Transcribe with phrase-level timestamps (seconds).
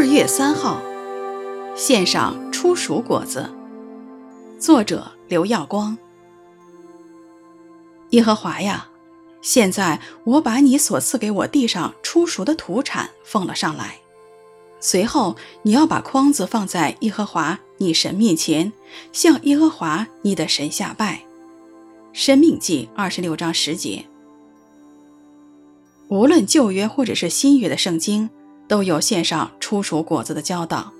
[0.00, 0.80] 二月三号，
[1.76, 3.50] 献上初熟果子。
[4.58, 5.98] 作者刘耀光。
[8.08, 8.88] 耶和华呀，
[9.42, 13.98] 现在我把你所赐给我地上初熟的土产奉了上来。
[14.80, 18.72] 随后，你要把筐子放在耶和华你神面前，
[19.12, 21.20] 向耶和华你的神下拜。
[22.14, 24.06] 申命记二十六章十节。
[26.08, 28.30] 无论旧约或者是新约的圣经，
[28.70, 30.92] 都有献上初熟果子的教导。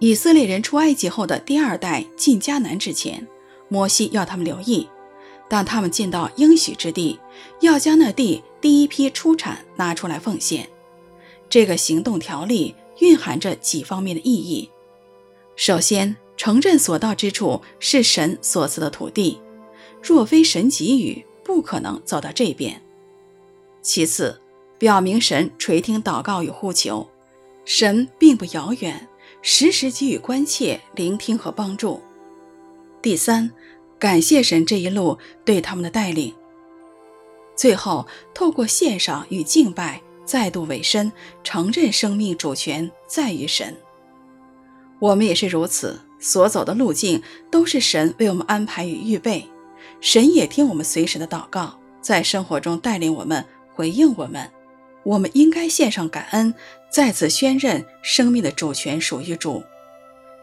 [0.00, 3.24] 以色列人出埃及后的第二代进迦南之前，
[3.68, 4.88] 摩西要他们留意，
[5.48, 7.20] 当他们进到应许之地，
[7.60, 10.68] 要将那地第一批出产拿出来奉献。
[11.48, 14.68] 这个行动条例蕴含着几方面的意义。
[15.54, 19.38] 首先，承认所到之处是神所赐的土地，
[20.02, 22.82] 若非神给予，不可能走到这边。
[23.82, 24.40] 其次，
[24.78, 27.08] 表明神垂听祷告与呼求，
[27.64, 29.08] 神并不遥远，
[29.40, 32.02] 时时给予关切、聆听和帮助。
[33.00, 33.50] 第三，
[33.98, 36.34] 感谢神这一路对他们的带领。
[37.54, 41.12] 最后，透过献上与敬拜，再度委身，
[41.44, 43.76] 承认生命主权在于神。
[44.98, 49.48] 我们也是如此，所走的路径都是神为我们安排与预备。
[50.00, 54.50] 神也听我们随时的祷告，在生活中带领我们，回应我们。
[55.04, 56.54] 我们应该献上感恩，
[56.90, 59.62] 再次宣认生命的主权属于主。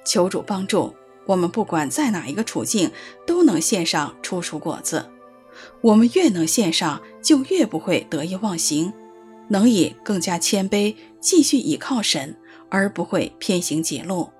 [0.05, 0.95] 求主帮助
[1.25, 2.91] 我们，不管在哪一个处境，
[3.25, 5.09] 都能献上初熟果子。
[5.81, 8.93] 我们越能献上，就越不会得意忘形，
[9.49, 12.35] 能以更加谦卑继续倚靠神，
[12.69, 14.31] 而不会偏行己路。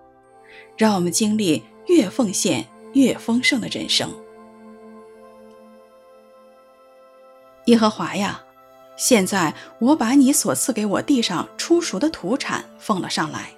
[0.77, 4.11] 让我们经历越奉献越丰盛的人生。
[7.65, 8.43] 耶和华呀！
[8.95, 13.51] 现在我把你所赐给我地上出熟的土产奉了上来，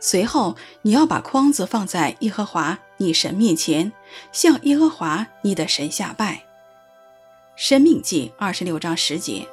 [0.00, 3.92] 随后你要把筐子放在耶和华你神面前，
[4.32, 6.44] 向耶和华你的神下拜。
[7.54, 9.46] 申命记二十六章十节。